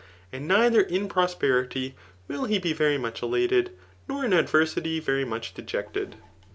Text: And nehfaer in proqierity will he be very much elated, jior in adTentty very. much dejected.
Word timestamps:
And 0.31 0.49
nehfaer 0.49 0.87
in 0.89 1.07
proqierity 1.07 1.93
will 2.27 2.45
he 2.45 2.57
be 2.57 2.73
very 2.73 2.97
much 2.97 3.21
elated, 3.21 3.77
jior 4.09 4.25
in 4.25 4.31
adTentty 4.31 4.99
very. 4.99 5.25
much 5.25 5.53
dejected. 5.53 6.15